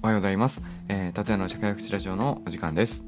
[0.00, 0.62] おはようございます。
[0.88, 3.02] えー、達也の社会福祉ラジオのお時間です。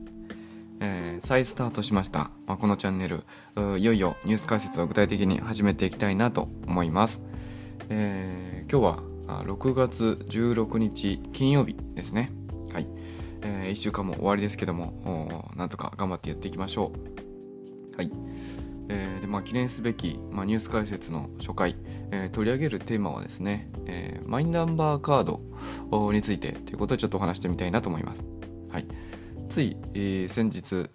[0.81, 2.33] えー、再スタートしました。
[2.47, 3.23] まあ、このチャンネル、
[3.79, 7.23] いよいよニュース解説を具体的に始めていきたいなと思います。
[7.91, 12.33] えー、今日は6月16日金曜日ですね。
[12.73, 12.89] はい。
[13.43, 16.91] えー、1週間も終わりですけども、なんとか頑張ってやっていきましょ
[17.95, 17.97] う。
[17.99, 18.11] はい。
[18.89, 21.77] えーでまあ、記念すべき、まあ、ニュース解説の初回、
[22.11, 25.41] えー取り上げるテーマはですね、えーマイナンバーカード
[26.13, 28.25] についてということをちょっとお話してみたいなと思います。
[28.71, 28.87] はい、
[29.49, 30.91] つい、えー先日、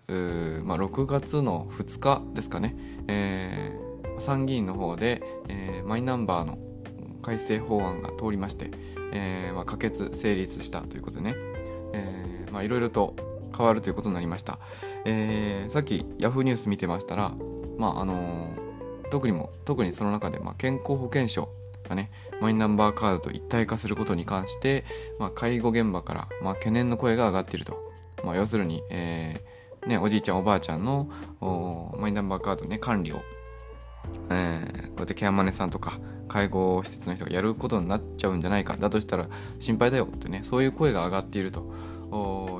[0.63, 2.75] まあ、6月の2日ですかね、
[3.07, 3.85] えー
[4.17, 6.57] 参議院の方で、えーマイナンバーの
[7.21, 8.71] 改正法案が通りまして、
[9.11, 11.35] えーまあ、可決成立したということでね、
[11.93, 13.15] えーまあ、いろいろと
[13.55, 14.59] 変わるということになりました、
[15.05, 17.33] えーさっきヤフーニュース見てましたら、
[17.77, 18.65] まああのー
[19.11, 21.47] 特にも特にその中で、まあ、健康保険証
[21.87, 22.11] がね。
[22.41, 24.83] マイナンバーカードと一体化することに関して、
[25.19, 27.77] まあ、介護現場から、まあ、懸念の声が上がっていると、
[28.23, 31.09] まあ、要するに、えーね、おじいちゃんおばあちゃんの
[31.99, 33.21] マイナンバーカードね管理を、
[34.29, 38.77] えーこうやってケアマネさんとか介護施設の人がやることになっちゃうんじゃないか。
[38.77, 39.27] だとしたら
[39.59, 41.59] 心配だよってねそういう声が上がっていると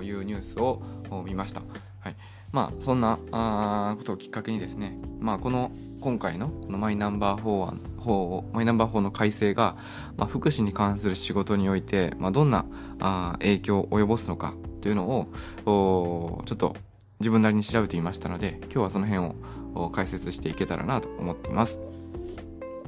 [0.03, 0.81] いうニュースを
[1.25, 1.61] 見ました。
[1.99, 2.15] はい。
[2.51, 9.75] まあ、そんなあことをきっかけにですね、まあ、この今回のこのマイナンバー法案法マイナンバー法の改正が、
[10.17, 12.65] まあ、福祉に関する仕事において、まあ、どんな
[12.99, 15.27] あ影響を及ぼすのかというのを
[15.65, 16.75] おちょっと
[17.19, 19.33] 自分なりに調べてみましたので今日はその辺
[19.73, 21.79] を解説していけたらなと思っています。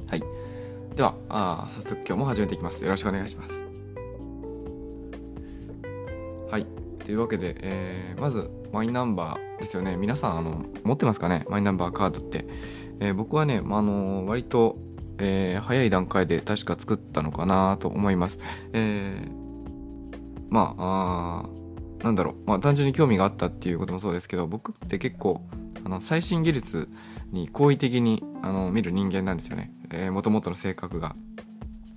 [0.08, 0.22] はい、
[0.94, 2.84] ではあ早速今日も始めていきます。
[2.84, 3.54] よろしくお願いします。
[6.50, 6.66] はい。
[7.04, 9.96] というわけで、えーまず、マイナンバーですよね。
[9.96, 11.44] 皆さん、あの、持ってますかね？
[11.48, 12.46] マイナンバーカードって。
[13.00, 14.78] えー僕はね、まああの、割と、
[15.18, 18.38] えー早い段階で確か作ったのかなと思います。
[18.72, 19.38] えー
[20.50, 22.34] まあ、あーなんだろう。
[22.46, 25.42] まあ、単純に興味があったっていうこともそうですけど、僕って結構、
[25.84, 26.88] あの、最新技術
[27.32, 29.72] に好意的に、あの、見る人間なんですよね。
[29.90, 31.16] えー、元々の性格が。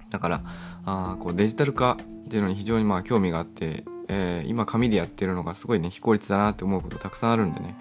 [0.10, 0.44] だから、
[0.86, 7.78] あこうデジタル化っていうのに非常にまあ興味があって、えー今紙でやってるのがすごいね、非効率だなって思うことたくさんあるんでね、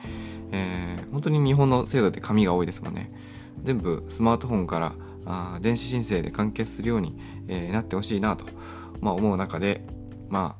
[0.52, 3.12] えー本当に日本の制度って紙が多いですもんね。
[3.62, 4.94] 全部スマートフォンから
[5.26, 7.18] あ電子申請で完結するように、
[7.48, 8.46] えーなってほしいなと、
[9.00, 9.84] まあ、思う中で、
[10.28, 10.56] ま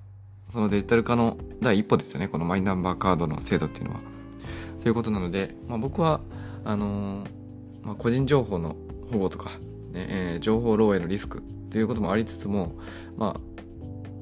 [0.49, 4.01] あ、そのデジタル化の第一歩ですよね、このマイナンバーカードの制度っていうのは。
[4.83, 6.21] ということなので、まあ、僕は、
[6.65, 7.27] あのー
[7.85, 8.77] まあ、個人情報の
[9.11, 9.51] 保護とか、
[9.93, 12.73] ねえー情報漏洩のリスクということもありつつも、
[13.17, 13.41] まあ、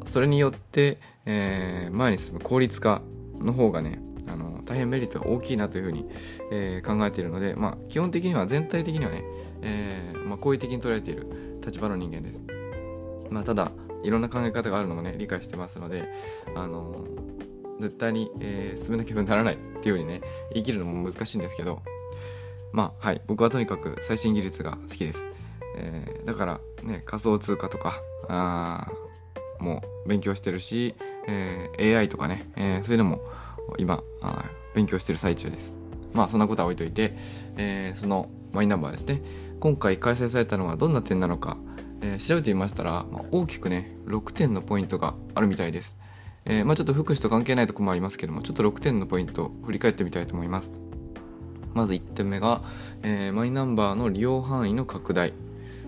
[0.08, 3.02] それによって、えー前に進む効率化
[3.38, 6.06] の方がね、あの大変メリットが大きいなというふうに、
[6.50, 9.22] えー考えているので、まあ、基本的には全体的にはね、
[9.62, 12.42] えーまあ、好意的に捉えている立場の人間です。
[13.30, 13.70] まあ、ただ、
[14.02, 16.08] いろんな考え方があるのもね、理解してますので、
[16.54, 17.06] あの
[17.80, 21.82] 絶対に、えー進めなければならないっていうようにね、言い切るのも難しいんですけど、
[22.72, 23.22] まあ、はい。
[23.26, 25.24] 僕はとにかく最新技術が好きです。
[25.76, 28.86] えーだから、ね、仮想通貨とか、あ
[29.60, 30.94] もう勉強してるし、
[31.26, 33.20] えー AI とかね、えーそういうのも
[33.78, 35.72] 今あ勉強してる最中です。
[36.14, 37.16] まあ、そんなことは置いといて、
[37.56, 39.22] えーそのマイナンバーですね。
[39.60, 41.56] 今回開催されたのはどんな点なのか、
[42.00, 45.96] えー調べてみましたら、まあ、大きくね、6点のポイントがあるみたいです。
[46.44, 50.72] えーまあちょっと福祉と関係ないとこもありますけども、ちょっと6点のポイントを振り返ってみたいと思います。
[51.74, 52.62] まず1点目が、
[53.02, 55.32] えーマイナンバーの利用範囲の拡大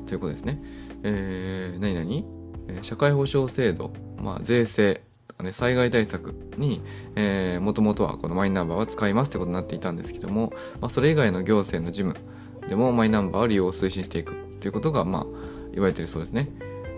[0.06, 0.60] ということですね。
[1.03, 2.40] えー、何々、
[2.76, 6.82] え社会保障制度、まあ、税制とかね、災害対策に、
[7.60, 15.26] もともとはこのマイナンバーは使いますってことになっていたんですけども、まあ、それ以外の行政の事務でもマイナンバーを利用を推進していくということが、まあ、
[15.72, 16.48] 言われているそうですね。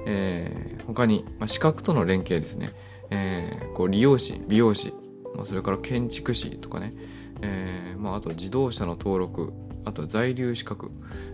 [0.06, 2.70] えー他に、まあ、資格との連携ですね。
[3.10, 4.92] えーこう利用士、美容師、
[5.34, 6.92] まあ、それから建築士とかね、
[7.40, 9.52] えーまあ、あと自動車の登録、
[9.84, 10.90] あと在留資格、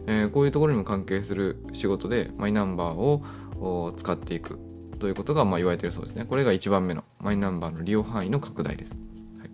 [0.06, 3.22] えーこういうところにも関係する仕事でマイナンバーを
[3.60, 4.59] お使っていく
[4.99, 6.25] ということがまあ言われているそうですね。
[6.25, 8.97] これが1番目のマイナンバーの利用範囲の拡大です。
[9.39, 9.51] はい、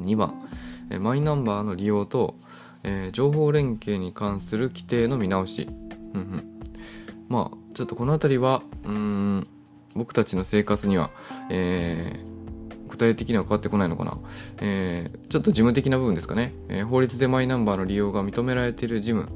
[0.00, 0.34] 2番、
[0.90, 2.36] えマイナンバーの利用と、
[2.82, 5.68] えー情報連携に関する規定の見直し。
[7.28, 9.46] まあ、ちょっとこの辺りは、うん、
[9.94, 11.10] 僕たちの生活には、
[11.50, 12.38] えー
[12.88, 14.18] 具体的には変わってこないのかな。
[14.62, 16.54] えーちょっと事務的な部分ですかね。
[16.68, 19.28] えー法律でマイナンバーの利用が認められている事務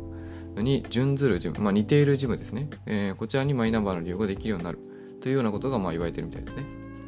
[0.56, 2.68] に準ずる事務、まあ似ている事務ですね。
[2.86, 4.78] えーこちらにマイナンバーの利用ができるようになる
[5.20, 6.64] というようなことがまあ言われているみたいですね。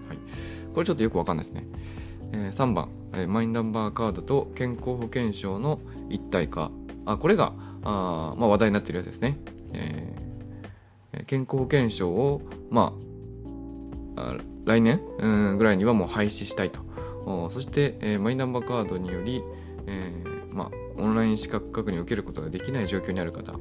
[0.09, 0.19] はい。
[0.73, 1.67] これちょっとよくわかんないですね。
[2.33, 6.71] えー3番、えーマイナンバーカードと健康保険証の一体化。
[7.07, 7.53] あ、これが、
[7.83, 9.39] あまあ話題になっているやつですね。
[9.75, 10.25] えー
[11.15, 12.93] え健康保険証を、ま
[14.17, 16.81] あ、来年、うん、ぐらいにはもう廃止したいと。
[17.51, 19.43] そして、えー、マイナンバーカードにより、
[19.87, 20.34] えー、
[20.97, 23.55] オンライン資格確認を受けることができない状況にある方、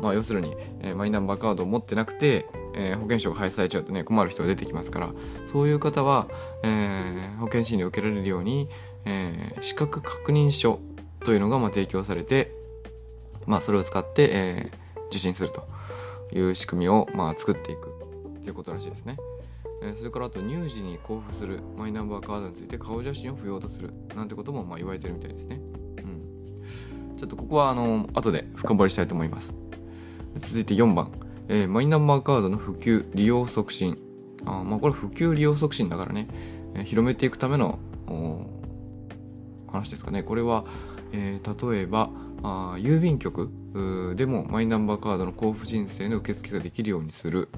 [0.00, 5.10] まあ、要するに、えー、マイナンバーカードを持ってなくて、えー、保険証が廃止されちゃうとね困る人が出てきますから
[5.46, 6.28] そういう方は、
[6.62, 8.68] えー、保険診療を受けられるように、
[9.04, 10.80] え、資格確認書
[11.24, 12.52] というのがま提供されて、
[13.46, 14.70] まあ、それを使って、え、
[15.08, 15.66] 受診すると
[16.32, 17.92] いう仕組みをま作っていく
[18.42, 19.16] ということらしいですね。
[19.96, 25.60] それからあと乳児に交付するマイナンバーカードについて顔写真を不要とするなんてこともまあ言われてるみたいですね。
[27.20, 29.52] ちょっとここはあの後で深掘りしたいと思います。
[30.38, 31.12] 続いて4番、
[31.48, 33.98] えー、マイナンバーカードの普及利用促進。
[34.46, 36.28] あまあこれ普及利用促進だからね、
[36.76, 37.78] えー、広めていくための
[39.70, 40.22] 話ですかね。
[40.22, 40.64] これは、
[41.12, 42.08] えー、例えば
[42.42, 43.50] あ郵便局
[44.16, 47.50] でもマイナンバーカードの交付申請の受付ができるようにする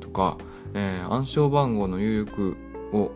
[0.00, 0.38] とか、
[0.72, 2.56] えー、暗証番号の入力
[2.94, 3.12] を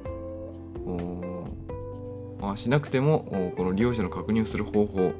[2.38, 5.14] まあ、しなくてもこの利用者の確認をする方法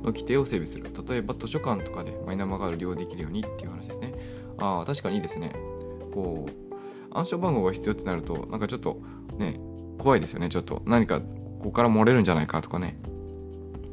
[0.00, 0.86] の規定を整備する。
[1.08, 4.12] 例えば図書館とかでマイナンバーカード利用できるようにっていう話ですね。
[4.58, 5.52] ああ確かにいいですね。
[6.12, 9.00] こう暗証番号が必要ってなるとなんかちょっと
[9.36, 9.60] ね
[9.98, 10.48] 怖いですよね。
[10.48, 11.26] ちょっと何かこ
[11.64, 12.98] こから漏れるんじゃないかとかね。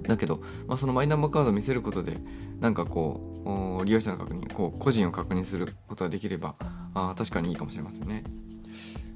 [0.04, 2.18] だけど、まあ、そのマイナンバーカードを見せることで
[2.62, 6.56] なんかこう利用者の確認こう個人を確認することができれば
[6.94, 8.24] あ確かにいいかもしれませんね。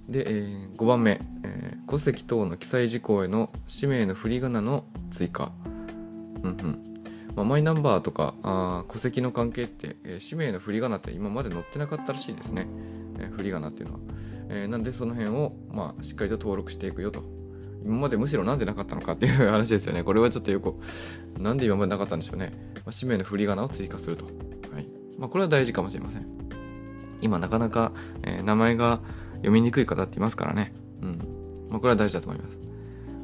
[0.09, 5.51] で、えー、5番目、えー、戸籍等の記載事項への氏名の振り仮名の追加。
[6.43, 6.91] うんうん
[7.35, 12.67] まあ、マイナンバーとかあ戸籍の関係って、えー、氏名の振り仮名って今まで載ってなかったらしいですね、
[13.19, 13.99] えー、振り仮名っていうのは、
[14.49, 17.23] えー、なんでその辺を、まあ、しっかりと登録していくよと
[17.85, 20.03] 今までむしろなんでなかったのかっていう話ですよね。
[20.03, 20.75] これはちょっとよく、
[21.37, 22.53] なんで今までなかったんでしょうね。
[22.75, 24.25] まあ、氏名の振り仮名を追加すると。
[24.71, 24.87] はい。
[25.17, 26.27] まあ、これは大事かもしれません。
[27.21, 27.91] 今なかなか、
[28.23, 29.01] えー、名前が
[29.35, 30.73] 読みにくい方っていますからね。
[31.01, 31.67] うん。
[31.69, 32.59] まあ、これは大事だと思います。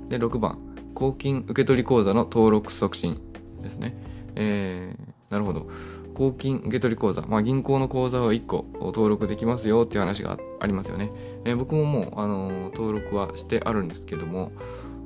[0.10, 0.60] で、6番。
[0.98, 3.22] 公金受取口座の登録促進
[3.62, 3.96] ですね。
[4.36, 5.70] えー、なるほど。
[6.16, 11.12] 公金受取口座、まあ、銀行の口座を1個登録できますよっていう話がありますよね。
[11.46, 14.52] えー、僕ももう、あのー、登録はしてあるんですけども、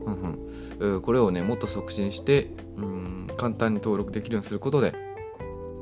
[0.06, 0.40] うん
[0.80, 4.96] うん、これをね、もっと促進して、うん、簡単に登録できるようにすることで、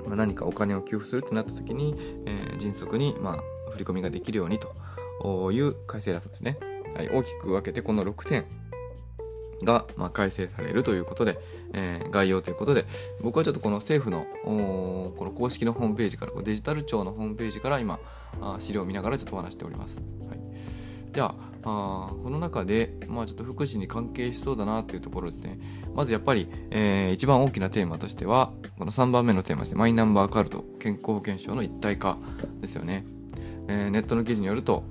[0.07, 1.93] まあ、何かお金を給付するってなった時に、
[2.25, 6.57] えー、迅速に、まあ、振り込みができるようにという改正だそうですね。
[6.95, 8.45] はい、大きく分けてこの6点
[9.63, 11.39] が、まあ、改正されるということで、
[11.73, 12.85] えー、概要ということで、
[13.21, 17.99] 僕はちょっとこの政府の、この公式のホームページから、デジタル庁のホームページから今、
[18.41, 19.97] あ資料を見ながらちょっとお話しております。
[20.27, 20.39] はい、
[21.13, 25.59] じゃあ、あこの中で、まあちょっと福祉に関係しそうだなというところですね。
[25.93, 29.79] まずやっぱり、えー、一番大きなテーマとしては、この3番目のテーマですね。
[29.79, 32.17] マイナンバーカルド、健康保険証の一体化
[32.61, 33.05] ですよね。
[33.67, 34.83] えー、ネットの記事によると、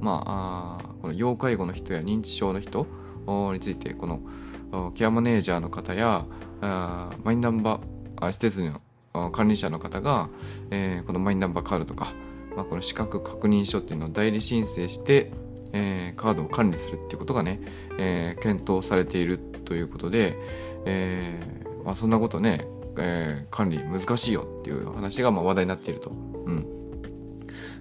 [0.00, 2.86] まあ、あこの要介護の人や認知症の人、
[3.26, 6.26] についてこのケアマネージャーの方や
[6.60, 10.28] マイナンバー施設の管理者の方が、
[10.70, 12.12] え、このマイナンバーカードとか、
[12.56, 15.30] まあ、この資格確認書っていうのを代理申請して、
[15.72, 17.60] え、カードを管理するっていうことがね、
[17.98, 20.36] え、検討されているということで、
[20.84, 21.40] え
[21.84, 22.66] まあ、そんなことね、
[22.98, 26.10] え、管理難しいよっていう話がまあ話題になっていると。
[26.10, 26.66] うん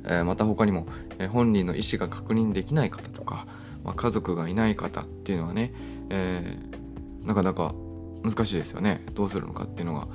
[0.05, 3.47] え、また他にも、え、本人の意思が確認できない方とか、
[3.83, 5.73] まあ、家族がいない方っていうのはね、
[6.09, 7.73] えー、なかなか
[8.23, 9.05] 難しいですよね。
[9.13, 10.07] どうするのかっていうのが。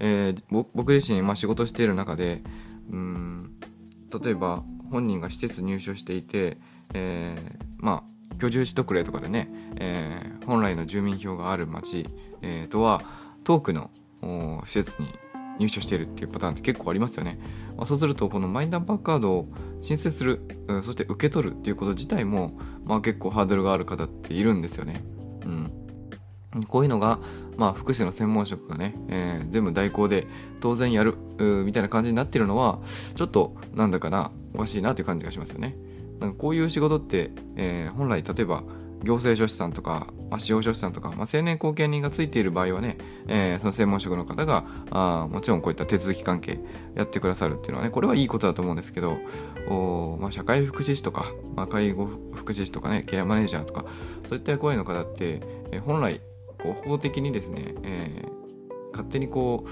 [0.00, 2.42] えー、僕自身、まあ、仕事している中で、
[2.90, 3.52] うん、
[4.22, 6.58] 例えば本人が施設入所していて、
[6.92, 12.08] えー、まあ、居住地特例とかでね、えー、本来の住民票がある町、
[12.42, 13.02] えー、とは
[13.44, 13.90] 遠くの
[14.66, 15.08] 施設に
[15.58, 17.38] 入所しているっていうパターンって結構ありますよね。
[17.76, 19.48] まあ、そうすると、このマイナンバーカードを
[19.80, 25.02] 申請する、う、そして受け取るっていうこと自体も、まあ結構ハードルがある方っているんですよね。
[25.44, 25.72] うん。
[26.68, 27.18] こういうのが、
[27.56, 30.26] まあ福祉の専門職がね、えー、全部代行で
[30.60, 31.16] 当然やる、
[31.64, 32.80] みたいな感じになってるのは、
[33.14, 35.76] ちょっとなんだかな、おかしいなっていう感じがしますよね。
[36.20, 38.62] なんかこういう仕事って、えー、本来例えば
[39.02, 46.60] 行政書士さんとか、まあ、司法書士さんとか、まあ、青年後見人がついている場合はね、えー、その専門職の方が、あもちろんこういった手続き関係
[46.94, 49.18] やってくださるっていうのはね、これはいいことだと思うんですけど、
[49.68, 53.84] おまあ、社会福祉士とか、まあ、介護福祉士とかね、ケアマネージャーとか、
[54.28, 55.40] そういった役割の方って、
[55.72, 56.20] えー、本来、
[56.58, 59.66] こう、法的にですね、えー、勝手にこ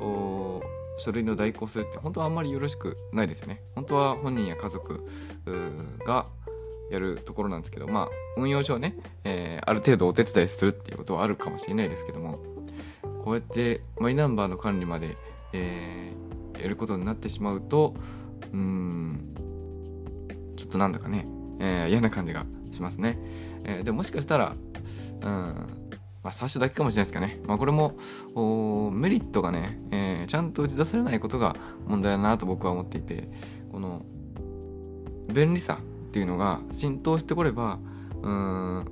[0.00, 0.62] う、お
[0.98, 3.62] 書類の代行するって本当はあんまりよろしくないですよね。
[3.74, 5.04] 本当は本人や家族
[6.04, 6.26] が、
[6.92, 12.38] やるところなんですけど、まあ、運用上ね、えー、ある程度お手伝いするっていうことはあるかもしれないですけども、
[13.24, 15.16] こうやってマイナンバーの管理まで、
[15.54, 17.94] えー、やることになってしまうと、
[18.52, 19.34] うん、
[20.56, 21.26] ちょっとなんだかね、
[21.60, 23.18] えー、嫌な感じがしますね。
[23.64, 24.54] えー、でももしかしたら、
[25.22, 27.40] うん、まあ、冊子だけかもしれないですかね。
[27.46, 27.96] まあ、これも、
[28.92, 31.56] メリットがね、えー、ちゃんと打ち出されないことが
[31.86, 33.30] 問題だなと僕は思っていて、
[33.70, 34.04] この、
[35.32, 35.78] 便利さ
[36.12, 37.78] っていうのが浸透してこれば、
[38.20, 38.84] うん、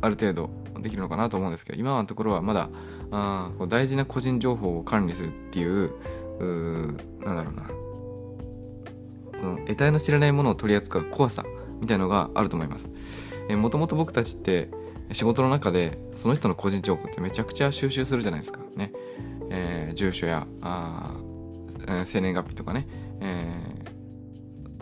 [0.00, 2.70] ある程度できるのかなと思うんですけど、今のところはまだ、
[3.10, 5.92] あこう大事な個人情報を管理するっていう、
[6.40, 6.96] う
[7.26, 7.62] なんだろうな。
[9.38, 11.44] この得体の知らないものを取り扱う怖さ
[11.82, 12.88] みたいのがあると思います。
[13.50, 14.70] えー、もともと僕たちって
[15.12, 18.60] 仕事の中でその人の個人情報ってめちゃくちゃ収集するじゃないですか。
[18.76, 18.94] ね。
[19.50, 21.20] えー、住所や、あ
[22.06, 22.88] 生年月日とかね、
[23.20, 23.65] えー、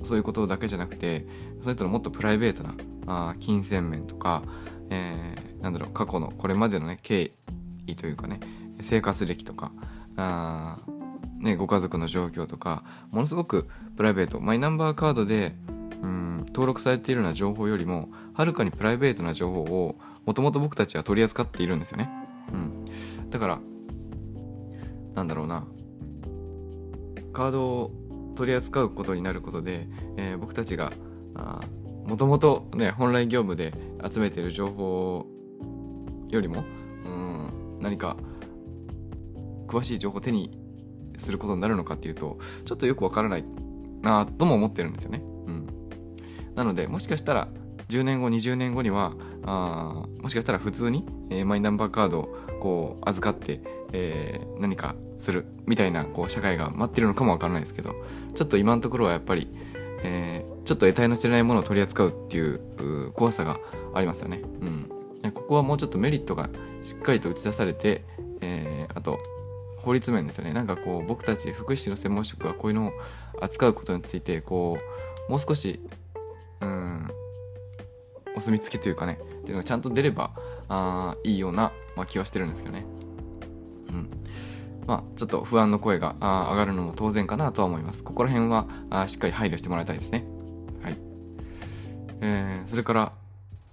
[0.04, 1.26] そういうことだけじゃなくて、
[1.61, 2.75] その人のもっとプライベートな、
[3.06, 4.42] あ金銭面とか、
[4.90, 7.32] えー、なんだろう、過去のこれまでのね、経
[7.87, 8.40] 緯というかね、
[8.80, 9.73] 生活歴とか、
[10.16, 10.78] あ
[11.38, 15.54] ね、ご家族の状況とか、ものすごくプライベート、マイナンバーカードで、
[16.02, 22.11] うん、登録されているような情報よりも、はるかにプライベートな情報を、もともと僕たちは取り扱っているんですよね。
[22.52, 22.84] うん。
[23.30, 23.61] だから、
[25.14, 25.66] なんだろうな。
[27.32, 27.90] カードを
[28.35, 30.93] 取り扱うことになることで、えー、僕たちが、
[32.07, 33.73] もともとね、本来業務で
[34.09, 35.26] 集めてる情報
[36.29, 36.64] よりも、
[37.05, 38.17] うん、何か、
[39.67, 40.59] 詳しい情報を手に
[41.17, 43.45] することになるのかっていうと、ちょっとよくわからない
[44.03, 45.23] なとも思ってるんですよね。
[45.47, 45.67] うん。
[46.55, 47.49] なので、もしかしたら、
[47.88, 49.14] 10年後、20年後には、
[49.45, 53.61] あもしかしたら普通に、えー、マイナンバーカードをこう預かって、
[53.93, 57.95] えー、何かするみたいなこう社会が待ってるのかもわからないですけど、
[58.35, 59.49] ちょっと今のところはやっぱり、
[60.02, 63.59] えー、ちょっと得体の知れないものを取り扱うっていう怖さが
[63.95, 64.43] ありますよね。
[64.61, 64.90] うん。
[65.33, 66.50] ここはもうちょっとメリットが
[66.83, 68.04] しっかりと打ち出されて、
[68.43, 69.19] えー、あと、
[69.78, 70.52] 法律面ですよね。
[70.52, 72.93] なんかこう、僕たち福祉の専門職がこういうのを
[73.40, 74.78] 扱うことについて、こ
[75.28, 75.81] う、もう少し、
[76.61, 77.11] うん、
[78.37, 80.33] お墨付きというかね、っていうのがちゃんと出れば、
[80.69, 82.87] あいいような、まあ、気はしてるんですけどね。
[83.88, 84.11] うん。
[84.87, 88.05] まあ、ちょっと不安の声が上がるのも当然かなとは思います。
[88.05, 90.26] ここら辺はあしっかり配慮してもらいたいですね。
[90.83, 90.99] はい。
[92.21, 93.12] えー、それから、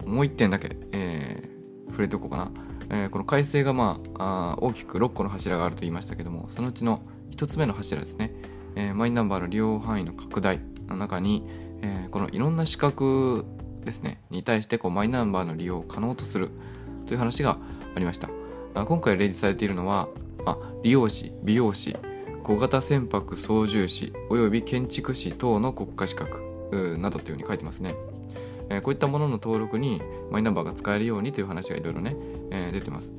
[0.06, 2.52] もう一点だけ、えー、触れておこうかな。
[2.90, 7.02] えー、この改正がまあ大きく6個の柱があると言いましたけども、そのうちの
[7.32, 8.34] 1つ目の柱ですね。
[8.76, 11.46] えー、マイナンバーの利用範囲の拡大の中に、
[11.82, 13.46] えー、このいろんな資格
[13.84, 16.52] ですね、に対してこうマイナンバーの利用を可能とする
[17.06, 17.58] という話が
[17.96, 18.30] ありました。
[18.74, 20.08] 今回例示されているのは、
[20.46, 21.96] あ、利用士、美容師、
[22.44, 27.96] 小型船舶操縦士、および建築士等の国家資格などというふうに書いてますね。
[28.70, 32.16] えー、こういったものの登録にマイナンバーが使えるようにという話がいろいろね、
[32.52, 33.12] えー、出てます。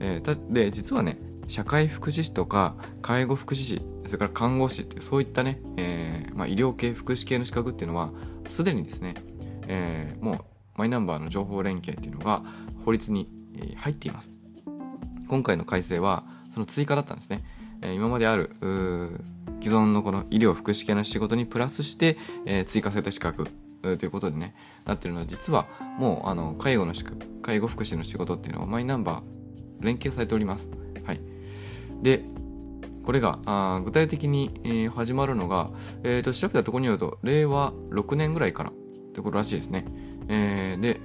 [0.00, 8.12] えー、で、実はね、社会福祉士とか介護福祉士、それから看護師ってそういったね、えーまあ、医療系、福祉系の資格っていうのは、
[8.48, 9.14] すでにですね、
[9.66, 10.38] えー、もう
[10.76, 12.42] マイナンバーの情報連携っていうのが
[12.84, 13.30] 法律に
[13.76, 14.30] 入っています。
[15.28, 16.24] 今回の改正は
[16.58, 17.44] その追加だったんですね。
[17.82, 18.50] えー、今まである
[19.60, 23.46] 既存のこの医療福祉系の仕事にプラスして、えー、追加された資格
[23.82, 25.66] ということでね、なってるのは、実は
[25.98, 26.94] もう、あの、介護の
[27.42, 30.68] 介護福祉の仕事っていうのはマイナンバー連携されております。
[31.04, 31.20] はい。
[32.02, 32.24] で、
[33.04, 35.70] これが、あ具体的に、えー、始まるのが、
[36.02, 38.72] えっ、ー、と、調べたところによると、令和6年ぐらいからっ
[39.14, 39.86] てことらしいですね。
[40.26, 41.00] えー、で、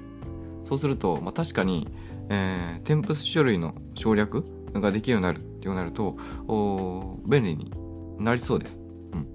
[0.63, 1.87] そうすると、まあ、確かに、
[2.29, 6.17] えー、添付書類の省略ができるようになるっていうなると、
[7.25, 7.71] 便利に
[8.19, 8.79] なりそうです。
[9.13, 9.27] うん。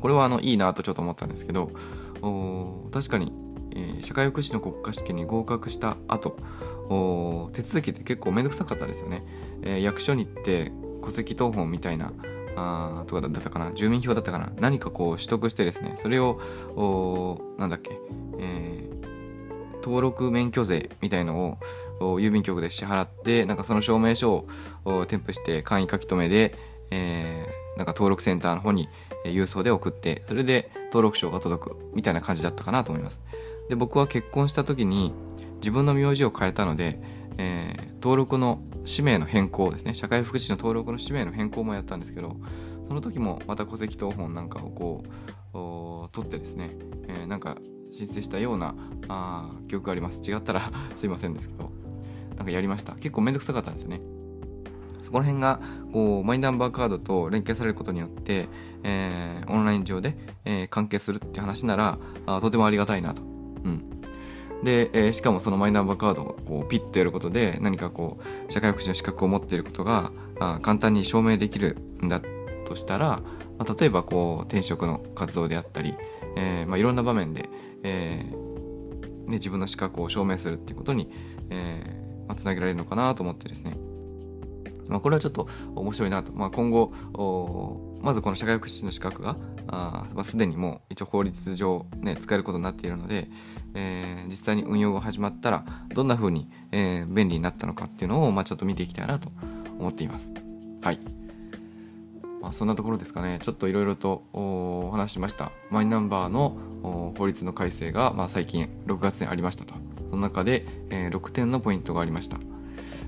[0.00, 1.70] これはあの、いいなとちょっと思ったんですけど、
[2.90, 3.32] 確かに、
[3.72, 6.36] えー、社会福祉の国家試験に合格した後
[7.52, 9.24] 手続きって結構めんどくさかったですよね、
[9.62, 12.12] えー、役所に行って戸籍謄本みたいな
[12.56, 16.40] あとかだったかな住民票だったかな何かこう取得してですねそれを
[17.58, 18.00] なんだっけ、
[18.40, 21.58] えー、登録免許税みたいのを
[22.00, 24.46] 郵便局で支払ってなんかその証明書
[24.84, 26.54] を添付して簡易書き留めで、
[26.90, 28.88] えー、なんか登録センターの方に
[29.24, 33.20] 郵送で送ってそれで登録証が届くみたいな感じだったかなと思います。
[33.68, 35.12] で、僕は結婚した時に
[35.56, 37.00] 自分の名字を変えたので、
[37.36, 39.94] えー、登録の氏名の変更ですね。
[39.94, 42.36] 社会福祉の登録の氏名の変更もやったんですけど、
[42.86, 46.70] その時もまた戸籍謄本なんかをこう、取ってですね、
[47.08, 47.58] えー、なんか
[47.92, 48.74] 申請したような
[49.08, 50.20] あ記憶があります。
[50.28, 51.70] 違ったら すいませんですけど、
[52.38, 52.92] なんかやりました。
[52.94, 54.00] 結構めんどくさかったんですよね。
[55.02, 55.60] そこら辺が、
[55.92, 58.48] こう、マイナンバーカードと連携されることによって、
[58.82, 63.22] えー、オンライン上で、えー、関係するって話ならあ、とてもありがたいなと。
[63.22, 63.26] う
[63.68, 64.02] ん。
[64.62, 68.18] で、えー、しかもそのマイナンバーカードをこうピッとやることで、何かこ
[68.48, 72.20] う、社会福祉の資格を持っていることが、あ簡単に証明できるんだ
[72.66, 73.22] としたら、
[73.58, 75.94] まあ、例えばこう、転職の活動であったり、
[76.36, 77.48] えー、まあ、いろんな場面で、
[77.82, 81.10] えー、ね、自分の資格を証明するっていうことに、
[81.50, 83.76] えー、つなげられるのかなと思ってですね。
[84.88, 86.32] まあ、これはちょっと面白いなと。
[86.32, 86.92] まあ、今後、
[88.02, 93.28] まずこの社会福祉士の資格が、あまあ、すでにもう一応法律上ね、使えることになっているので、
[93.74, 99.30] えー、実際に運用が始まったら、どんな風に、えー、便利になったのかっていうのを、まあ、ちょっと見ていきたいなと
[99.78, 100.32] 思っています。
[100.80, 101.00] はい。
[102.40, 103.38] まあ、そんなところですかね。
[103.42, 105.52] ちょっといろいろとお話しました。
[105.70, 106.56] マイナンバーの
[107.18, 109.74] 法律の改正が、まあ、最近6月にありましたと。
[110.10, 112.38] その中で、えー、6点のポイントがありました。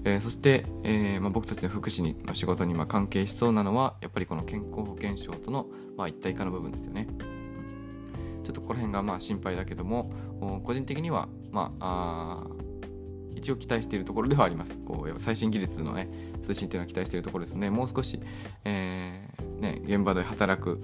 [0.04, 5.66] えー、そして、えーまあ、僕たちの福祉の仕事にまあ関係しそうなのはやっぱりこの健康保険証との
[5.96, 7.06] まあ一体化の部分ですよね。
[8.44, 10.10] ちょっとここら辺がまあ心配だけども
[10.64, 12.69] 個人的にはまああ
[13.40, 14.78] 一応期待しているところではあります。
[14.78, 16.08] こうやっぱ最新技術のね
[16.42, 17.70] 通信っていうのは期待しているところですね。
[17.70, 18.20] もう少し、
[18.64, 20.82] えーね、現場で働く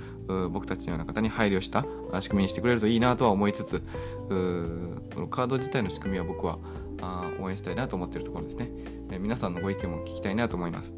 [0.53, 1.85] 僕たちのような方に配慮した
[2.21, 3.81] 仕組みにしてくれるといいなとは思いつつ
[4.29, 4.35] こ
[5.21, 6.59] のカード自体の仕組みは僕は
[7.01, 8.71] あ応援したいなと思っているところですね、
[9.11, 10.95] えー、皆さんのご意見も聞きたいなと思います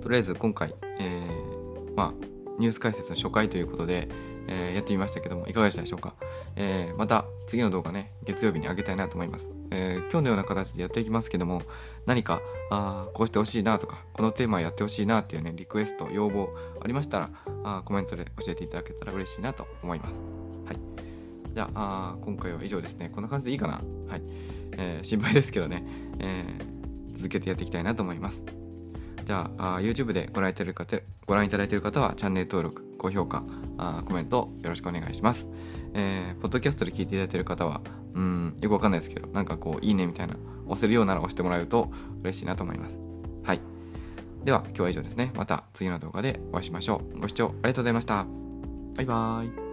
[0.00, 2.26] とりあえず今回、えー、まあ
[2.58, 4.08] ニュース解説の初回ということで、
[4.48, 6.14] えー、やってみましたけどもいかがでしたでしょうか、
[6.56, 11.62] えー、また次の動画ね月曜日に上げたいなと思います、えー、今日のような形でやっていきますけども
[12.06, 16.48] 何かあこうしてほしいなとかこのテーマやってほしいなっていうねリクエスト要望
[16.82, 17.30] ありましたら
[17.64, 20.20] あコメントで教えていただけたら嬉しいなと思います。
[20.66, 20.76] はい。
[21.52, 23.08] じゃあ今回は以上ですね。
[23.08, 23.82] こんな感じでいいかな？
[24.08, 24.22] はい。
[24.72, 25.84] えー、心配ですけどね、
[26.20, 28.44] えー、続けてやっていきたいなと思います。
[29.24, 33.42] じゃあ、YouTube でご覧いただいてるご覧いただいている方はチャンネル登録、高評価、
[33.78, 35.48] あコメントよろしくお願いします。
[35.94, 37.80] えー、ポッドキャストで聞いていただいている方は、
[38.14, 41.90] うん、よくわかんないですけど、なんかこう、いいねみたいな、押せるようなら押してもらうと
[42.22, 43.00] 嬉しいなと思います。
[43.42, 43.60] はい。
[44.44, 45.32] では、今日は以上ですね。
[45.34, 47.20] また次の動画でお会いしましょう。
[47.20, 48.26] ご視聴ありがとうございました。
[48.96, 49.69] バイバーイ。